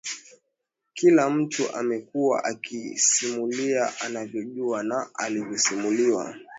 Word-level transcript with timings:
kila 0.93 1.29
mtu 1.29 1.75
amekuwa 1.75 2.43
akisimulia 2.43 3.99
anavyojua 4.01 4.81
au 5.03 5.07
alivyosimuliwa 5.13 6.35